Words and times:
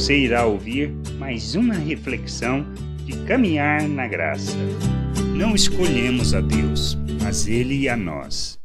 você 0.00 0.16
irá 0.16 0.46
ouvir 0.46 0.88
mais 1.18 1.54
uma 1.54 1.74
reflexão 1.74 2.64
de 3.04 3.22
caminhar 3.26 3.86
na 3.86 4.08
graça. 4.08 4.56
Não 5.36 5.54
escolhemos 5.54 6.32
a 6.32 6.40
Deus, 6.40 6.96
mas 7.22 7.46
Ele 7.46 7.86
a 7.86 7.98
nós. 7.98 8.58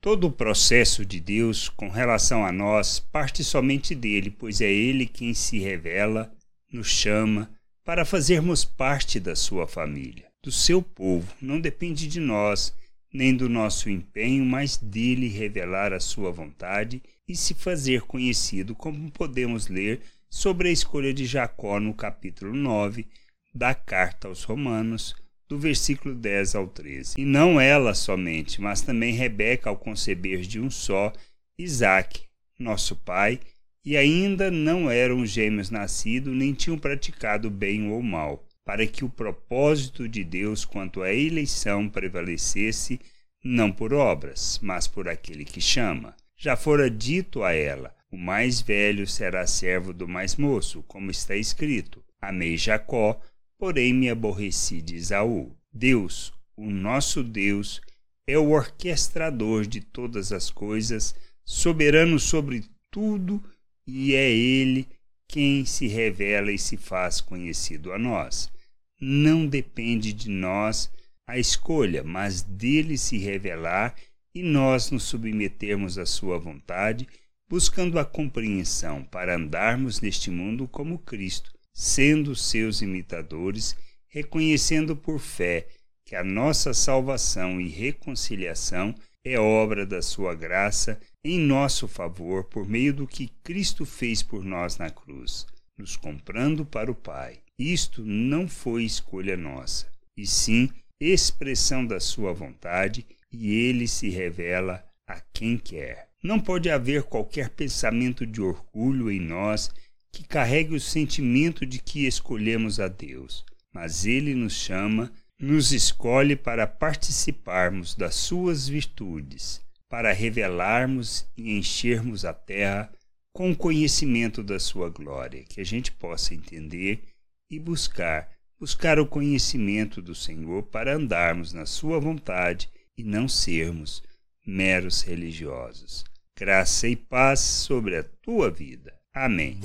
Todo 0.00 0.28
o 0.28 0.32
processo 0.32 1.04
de 1.04 1.18
Deus 1.18 1.68
com 1.68 1.88
relação 1.88 2.46
a 2.46 2.52
nós 2.52 3.00
parte 3.00 3.42
somente 3.42 3.96
dele, 3.96 4.30
pois 4.30 4.60
é 4.60 4.70
Ele 4.70 5.06
quem 5.06 5.34
se 5.34 5.58
revela, 5.58 6.32
nos 6.72 6.86
chama 6.86 7.50
para 7.84 8.04
fazermos 8.04 8.64
parte 8.64 9.18
da 9.18 9.34
sua 9.34 9.66
família, 9.66 10.26
do 10.40 10.52
seu 10.52 10.80
povo. 10.80 11.34
Não 11.42 11.60
depende 11.60 12.06
de 12.06 12.20
nós, 12.20 12.72
nem 13.12 13.34
do 13.34 13.48
nosso 13.48 13.90
empenho, 13.90 14.44
mas 14.44 14.76
dele 14.76 15.26
revelar 15.26 15.92
a 15.92 15.98
sua 15.98 16.30
vontade 16.30 17.02
e 17.30 17.36
se 17.36 17.54
fazer 17.54 18.02
conhecido, 18.02 18.74
como 18.74 19.08
podemos 19.08 19.68
ler 19.68 20.00
sobre 20.28 20.68
a 20.68 20.72
escolha 20.72 21.14
de 21.14 21.24
Jacó 21.24 21.78
no 21.78 21.94
capítulo 21.94 22.56
9 22.56 23.06
da 23.54 23.72
carta 23.72 24.26
aos 24.26 24.42
Romanos, 24.42 25.14
do 25.48 25.56
versículo 25.56 26.12
10 26.12 26.56
ao 26.56 26.66
13. 26.66 27.20
E 27.20 27.24
não 27.24 27.60
ela 27.60 27.94
somente, 27.94 28.60
mas 28.60 28.80
também 28.80 29.14
Rebeca 29.14 29.70
ao 29.70 29.76
conceber 29.76 30.40
de 30.40 30.58
um 30.58 30.68
só 30.68 31.12
Isaque, 31.56 32.24
nosso 32.58 32.96
pai, 32.96 33.38
e 33.84 33.96
ainda 33.96 34.50
não 34.50 34.90
eram 34.90 35.24
gêmeos 35.24 35.70
nascidos, 35.70 36.34
nem 36.36 36.52
tinham 36.52 36.76
praticado 36.76 37.48
bem 37.48 37.92
ou 37.92 38.02
mal, 38.02 38.44
para 38.64 38.84
que 38.88 39.04
o 39.04 39.08
propósito 39.08 40.08
de 40.08 40.24
Deus 40.24 40.64
quanto 40.64 41.00
à 41.00 41.14
eleição 41.14 41.88
prevalecesse, 41.88 43.00
não 43.44 43.70
por 43.70 43.94
obras, 43.94 44.58
mas 44.60 44.88
por 44.88 45.08
aquele 45.08 45.44
que 45.44 45.60
chama. 45.60 46.16
Já 46.42 46.56
fora 46.56 46.90
dito 46.90 47.42
a 47.42 47.52
ela: 47.52 47.94
o 48.10 48.16
mais 48.16 48.62
velho 48.62 49.06
será 49.06 49.46
servo 49.46 49.92
do 49.92 50.08
mais 50.08 50.36
moço, 50.36 50.82
como 50.84 51.10
está 51.10 51.36
escrito: 51.36 52.02
Amei 52.18 52.56
Jacó, 52.56 53.20
porém 53.58 53.92
me 53.92 54.08
aborreci 54.08 54.80
de 54.80 54.96
Esaú. 54.96 55.54
Deus, 55.70 56.32
o 56.56 56.70
nosso 56.70 57.22
Deus, 57.22 57.82
é 58.26 58.38
o 58.38 58.52
orquestrador 58.52 59.66
de 59.66 59.82
todas 59.82 60.32
as 60.32 60.50
coisas, 60.50 61.14
soberano 61.44 62.18
sobre 62.18 62.64
tudo, 62.90 63.44
e 63.86 64.14
é 64.14 64.30
Ele 64.30 64.88
quem 65.28 65.66
se 65.66 65.88
revela 65.88 66.50
e 66.50 66.58
se 66.58 66.78
faz 66.78 67.20
conhecido 67.20 67.92
a 67.92 67.98
nós. 67.98 68.50
Não 68.98 69.46
depende 69.46 70.10
de 70.14 70.30
nós 70.30 70.90
a 71.26 71.38
escolha, 71.38 72.02
mas 72.02 72.40
dele 72.40 72.96
se 72.96 73.18
revelar 73.18 73.94
e 74.34 74.42
nós 74.42 74.90
nos 74.90 75.04
submetermos 75.04 75.98
à 75.98 76.06
sua 76.06 76.38
vontade, 76.38 77.08
buscando 77.48 77.98
a 77.98 78.04
compreensão 78.04 79.02
para 79.04 79.36
andarmos 79.36 80.00
neste 80.00 80.30
mundo 80.30 80.68
como 80.68 80.98
Cristo 80.98 81.50
sendo 81.72 82.34
seus 82.34 82.82
imitadores, 82.82 83.76
reconhecendo 84.08 84.96
por 84.96 85.18
fé 85.18 85.66
que 86.04 86.14
a 86.14 86.24
nossa 86.24 86.74
salvação 86.74 87.60
e 87.60 87.68
reconciliação 87.68 88.94
é 89.24 89.38
obra 89.38 89.86
da 89.86 90.02
sua 90.02 90.34
graça 90.34 91.00
em 91.24 91.38
nosso 91.38 91.86
favor 91.86 92.44
por 92.44 92.68
meio 92.68 92.92
do 92.92 93.06
que 93.06 93.28
Cristo 93.42 93.84
fez 93.86 94.22
por 94.22 94.44
nós 94.44 94.76
na 94.78 94.90
cruz, 94.90 95.46
nos 95.78 95.96
comprando 95.96 96.64
para 96.64 96.90
o 96.90 96.94
Pai. 96.94 97.40
Isto 97.58 98.02
não 98.04 98.48
foi 98.48 98.84
escolha 98.84 99.36
nossa, 99.36 99.86
e 100.16 100.26
sim 100.26 100.70
expressão 101.00 101.86
da 101.86 101.98
sua 101.98 102.32
vontade, 102.32 103.06
e 103.32 103.50
ele 103.50 103.88
se 103.88 104.10
revela 104.10 104.84
a 105.06 105.20
quem 105.32 105.56
quer. 105.56 106.08
Não 106.22 106.38
pode 106.38 106.68
haver 106.68 107.04
qualquer 107.04 107.48
pensamento 107.48 108.26
de 108.26 108.42
orgulho 108.42 109.10
em 109.10 109.18
nós 109.18 109.70
que 110.12 110.24
carregue 110.24 110.74
o 110.74 110.80
sentimento 110.80 111.64
de 111.64 111.78
que 111.78 112.06
escolhemos 112.06 112.78
a 112.78 112.88
Deus, 112.88 113.44
mas 113.72 114.04
Ele 114.04 114.34
nos 114.34 114.52
chama, 114.52 115.10
nos 115.38 115.72
escolhe 115.72 116.36
para 116.36 116.66
participarmos 116.66 117.94
das 117.94 118.16
Suas 118.16 118.68
virtudes, 118.68 119.62
para 119.88 120.12
revelarmos 120.12 121.26
e 121.36 121.56
enchermos 121.56 122.24
a 122.24 122.34
terra 122.34 122.92
com 123.32 123.52
o 123.52 123.56
conhecimento 123.56 124.42
da 124.42 124.58
Sua 124.58 124.90
glória, 124.90 125.44
que 125.44 125.60
a 125.60 125.64
gente 125.64 125.92
possa 125.92 126.34
entender 126.34 127.04
e 127.50 127.58
buscar, 127.58 128.28
buscar 128.60 129.00
o 129.00 129.06
conhecimento 129.06 130.02
do 130.02 130.14
Senhor 130.14 130.64
para 130.64 130.94
andarmos 130.94 131.54
na 131.54 131.64
Sua 131.64 131.98
vontade 131.98 132.68
e 132.96 133.02
não 133.02 133.26
sermos 133.26 134.02
meros 134.46 135.00
religiosos. 135.00 136.04
Graça 136.38 136.86
e 136.86 136.94
paz 136.94 137.40
sobre 137.40 137.96
a 137.96 138.04
tua 138.22 138.50
vida. 138.50 138.92
Amém. 139.14 139.58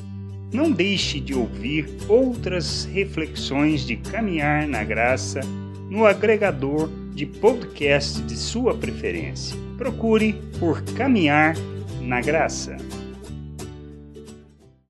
Não 0.53 0.71
deixe 0.71 1.19
de 1.19 1.33
ouvir 1.33 1.87
outras 2.07 2.85
reflexões 2.85 3.85
de 3.85 3.97
caminhar 3.97 4.67
na 4.67 4.83
graça 4.83 5.41
no 5.89 6.05
agregador 6.05 6.89
de 7.13 7.25
podcast 7.25 8.21
de 8.21 8.35
sua 8.35 8.77
preferência. 8.77 9.57
Procure 9.77 10.33
por 10.59 10.81
Caminhar 10.93 11.55
na 12.01 12.21
Graça. 12.21 12.77